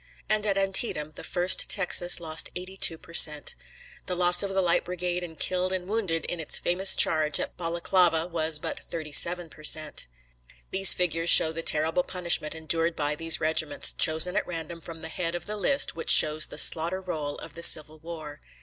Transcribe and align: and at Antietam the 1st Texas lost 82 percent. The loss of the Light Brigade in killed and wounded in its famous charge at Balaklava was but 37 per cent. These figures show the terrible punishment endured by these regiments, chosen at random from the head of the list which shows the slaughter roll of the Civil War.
and 0.27 0.47
at 0.47 0.57
Antietam 0.57 1.11
the 1.11 1.21
1st 1.21 1.67
Texas 1.67 2.19
lost 2.19 2.49
82 2.55 2.97
percent. 2.97 3.55
The 4.07 4.15
loss 4.15 4.41
of 4.41 4.49
the 4.49 4.59
Light 4.63 4.83
Brigade 4.83 5.21
in 5.23 5.35
killed 5.35 5.71
and 5.71 5.87
wounded 5.87 6.25
in 6.25 6.39
its 6.39 6.57
famous 6.57 6.95
charge 6.95 7.39
at 7.39 7.55
Balaklava 7.55 8.25
was 8.25 8.57
but 8.57 8.79
37 8.79 9.49
per 9.49 9.61
cent. 9.63 10.07
These 10.71 10.95
figures 10.95 11.29
show 11.29 11.51
the 11.51 11.61
terrible 11.61 12.01
punishment 12.01 12.55
endured 12.55 12.95
by 12.95 13.13
these 13.13 13.39
regiments, 13.39 13.93
chosen 13.93 14.35
at 14.35 14.47
random 14.47 14.81
from 14.81 15.01
the 15.01 15.07
head 15.09 15.35
of 15.35 15.45
the 15.45 15.55
list 15.55 15.95
which 15.95 16.09
shows 16.09 16.47
the 16.47 16.57
slaughter 16.57 16.99
roll 16.99 17.35
of 17.35 17.53
the 17.53 17.61
Civil 17.61 17.99
War. 17.99 18.41